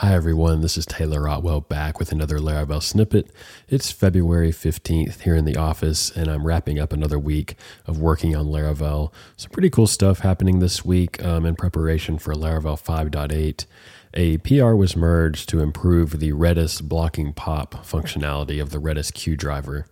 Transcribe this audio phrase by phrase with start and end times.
[0.00, 0.60] Hi, everyone.
[0.60, 3.32] This is Taylor Otwell back with another Laravel snippet.
[3.68, 8.36] It's February 15th here in the office, and I'm wrapping up another week of working
[8.36, 9.12] on Laravel.
[9.36, 13.66] Some pretty cool stuff happening this week um, in preparation for Laravel 5.8.
[14.14, 19.36] A PR was merged to improve the Redis blocking pop functionality of the Redis queue
[19.36, 19.86] driver.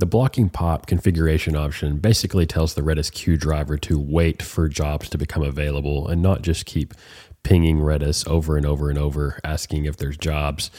[0.00, 5.10] The blocking pop configuration option basically tells the Redis queue driver to wait for jobs
[5.10, 6.94] to become available and not just keep
[7.42, 10.70] pinging Redis over and over and over, asking if there's jobs.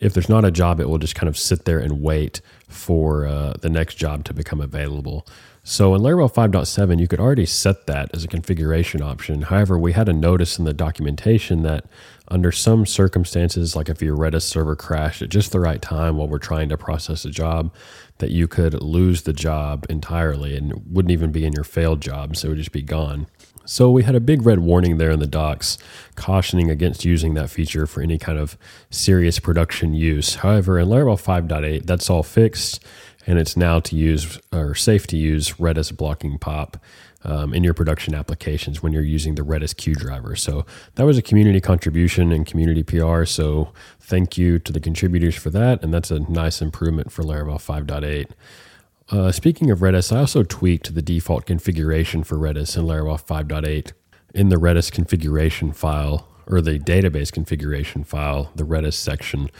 [0.00, 3.26] If there's not a job, it will just kind of sit there and wait for
[3.26, 5.26] uh, the next job to become available.
[5.66, 9.40] So in Laravel 5.7, you could already set that as a configuration option.
[9.40, 11.86] However, we had a notice in the documentation that
[12.28, 16.28] under some circumstances, like if your Redis server crashed at just the right time while
[16.28, 17.72] we're trying to process a job,
[18.18, 22.36] that you could lose the job entirely and wouldn't even be in your failed job.
[22.36, 23.26] So it would just be gone.
[23.66, 25.78] So we had a big red warning there in the docs
[26.16, 28.58] cautioning against using that feature for any kind of
[28.90, 30.36] serious production use.
[30.36, 32.84] However, in Laravel 5.8, that's all fixed
[33.26, 36.76] and it's now to use or safe to use Redis blocking pop
[37.24, 40.36] um, in your production applications when you're using the Redis queue driver.
[40.36, 43.24] So that was a community contribution and community PR.
[43.24, 45.82] So thank you to the contributors for that.
[45.82, 48.30] And that's a nice improvement for Laravel 5.8.
[49.10, 53.92] Uh, speaking of Redis, I also tweaked the default configuration for Redis in Laravel 5.8
[54.34, 59.50] in the Redis configuration file or the database configuration file, the Redis section,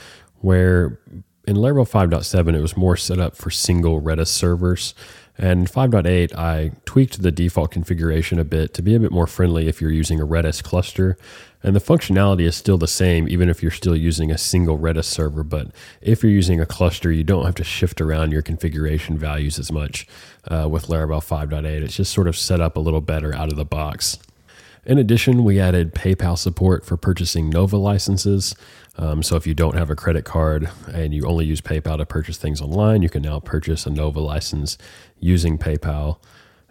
[0.40, 0.98] where
[1.46, 4.94] in Laravel 5.7 it was more set up for single Redis servers.
[5.36, 9.66] And 5.8, I tweaked the default configuration a bit to be a bit more friendly
[9.66, 11.18] if you're using a Redis cluster.
[11.60, 15.06] And the functionality is still the same, even if you're still using a single Redis
[15.06, 15.42] server.
[15.42, 15.68] But
[16.00, 19.72] if you're using a cluster, you don't have to shift around your configuration values as
[19.72, 20.06] much
[20.46, 21.64] uh, with Laravel 5.8.
[21.64, 24.18] It's just sort of set up a little better out of the box.
[24.86, 28.54] In addition, we added PayPal support for purchasing Nova licenses.
[28.96, 32.06] Um, so if you don't have a credit card and you only use PayPal to
[32.06, 34.76] purchase things online, you can now purchase a Nova license
[35.18, 36.18] using PayPal.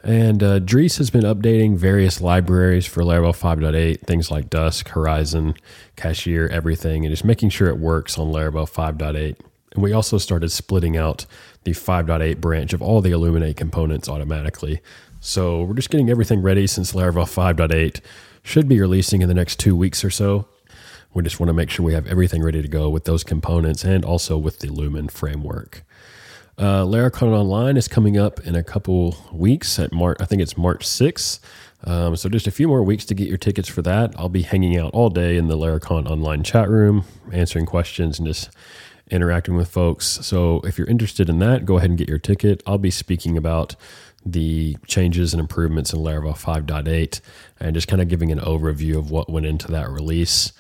[0.03, 5.55] And uh, Dries has been updating various libraries for Laravel 5.8, things like Dusk, Horizon,
[5.95, 9.37] Cashier, everything, and just making sure it works on Laravel 5.8.
[9.73, 11.25] And we also started splitting out
[11.63, 14.81] the 5.8 branch of all the Illuminate components automatically.
[15.19, 18.01] So we're just getting everything ready since Laravel 5.8
[18.43, 20.47] should be releasing in the next two weeks or so.
[21.13, 23.83] We just want to make sure we have everything ready to go with those components
[23.83, 25.83] and also with the Lumen framework.
[26.57, 30.17] Uh, Laracon Online is coming up in a couple weeks at March.
[30.19, 31.39] I think it's March 6th.
[31.85, 34.13] Um, so just a few more weeks to get your tickets for that.
[34.17, 38.27] I'll be hanging out all day in the Laracon Online chat room, answering questions and
[38.27, 38.49] just
[39.13, 40.05] interacting with folks.
[40.05, 42.63] So if you're interested in that, go ahead and get your ticket.
[42.65, 43.75] I'll be speaking about
[44.25, 47.19] the changes and improvements in Laravel 5.8
[47.59, 50.53] and just kind of giving an overview of what went into that release.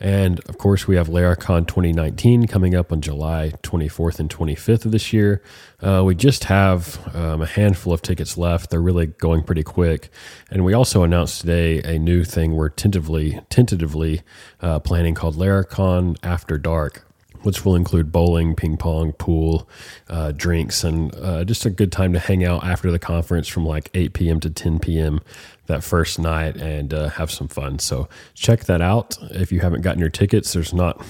[0.00, 4.92] And of course, we have Laracon 2019 coming up on July 24th and 25th of
[4.92, 5.42] this year.
[5.80, 8.70] Uh, we just have um, a handful of tickets left.
[8.70, 10.10] They're really going pretty quick.
[10.50, 14.22] And we also announced today a new thing we're tentatively, tentatively
[14.60, 17.07] uh, planning called Laracon After Dark
[17.42, 19.68] which will include bowling, ping pong, pool,
[20.08, 23.66] uh, drinks, and uh, just a good time to hang out after the conference from
[23.66, 24.40] like 8 p.m.
[24.40, 25.20] to 10 p.m.
[25.66, 27.78] that first night and uh, have some fun.
[27.78, 29.18] So check that out.
[29.30, 31.04] If you haven't gotten your tickets, there's not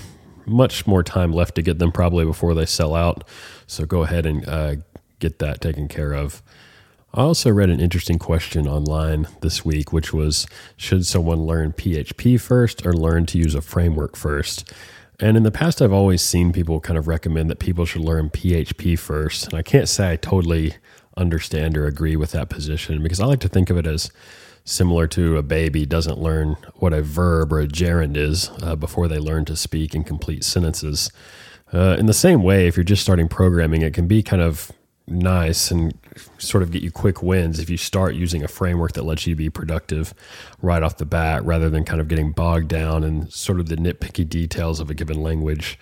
[0.47, 3.25] much more time left to get them probably before they sell out.
[3.67, 4.77] So go ahead and uh,
[5.19, 6.43] get that taken care of.
[7.15, 10.47] I also read an interesting question online this week, which was
[10.77, 14.73] Should someone learn PHP first or learn to use a framework first?
[15.21, 18.31] And in the past, I've always seen people kind of recommend that people should learn
[18.31, 19.47] PHP first.
[19.47, 20.75] And I can't say I totally
[21.17, 24.13] understand or agree with that position because I like to think of it as
[24.65, 29.09] similar to a baby doesn't learn what a verb or a gerund is uh, before
[29.09, 31.11] they learn to speak and complete sentences.
[31.73, 34.71] Uh, in the same way, if you're just starting programming, it can be kind of
[35.11, 35.97] nice and
[36.39, 39.35] sort of get you quick wins if you start using a framework that lets you
[39.35, 40.15] be productive
[40.61, 43.77] right off the bat rather than kind of getting bogged down in sort of the
[43.77, 45.79] nitpicky details of a given language.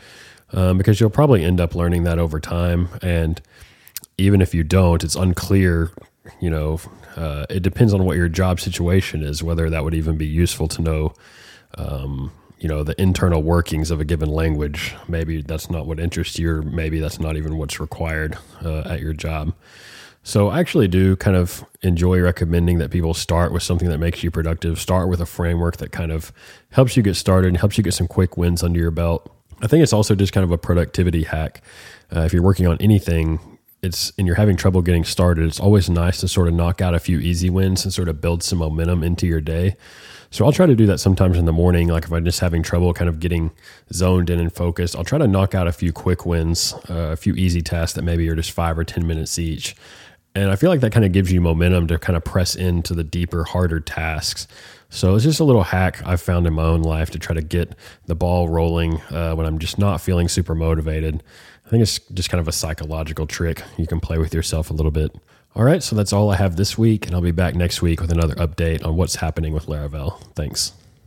[0.52, 2.88] Um, because you'll probably end up learning that over time.
[3.02, 3.43] And
[4.17, 5.90] even if you don't, it's unclear,
[6.40, 6.79] you know,
[7.17, 10.69] uh, it depends on what your job situation is, whether that would even be useful
[10.69, 11.14] to know.
[11.76, 14.94] Um, you know the internal workings of a given language.
[15.08, 19.00] Maybe that's not what interests you or maybe that's not even what's required uh, at
[19.00, 19.55] your job.
[20.23, 24.25] So i actually do kind of enjoy recommending that people start with something that makes
[24.25, 26.32] you productive start with a framework that kind of
[26.73, 29.32] helps you get started and helps you get some quick wins under your belt.
[29.62, 31.62] I think it's also just kind of a productivity hack.
[32.14, 33.56] Uh, if you're working on anything
[33.86, 36.94] it's and you're having trouble getting started, it's always nice to sort of knock out
[36.94, 39.76] a few easy wins and sort of build some momentum into your day.
[40.30, 41.88] So I'll try to do that sometimes in the morning.
[41.88, 43.52] Like if I'm just having trouble kind of getting
[43.92, 47.16] zoned in and focused, I'll try to knock out a few quick wins, uh, a
[47.16, 49.76] few easy tasks that maybe are just five or 10 minutes each.
[50.36, 52.92] And I feel like that kind of gives you momentum to kind of press into
[52.92, 54.46] the deeper, harder tasks.
[54.90, 57.40] So it's just a little hack I've found in my own life to try to
[57.40, 57.74] get
[58.04, 61.22] the ball rolling uh, when I'm just not feeling super motivated.
[61.64, 64.74] I think it's just kind of a psychological trick you can play with yourself a
[64.74, 65.10] little bit.
[65.54, 68.02] All right, so that's all I have this week, and I'll be back next week
[68.02, 70.20] with another update on what's happening with Laravel.
[70.34, 70.74] Thanks.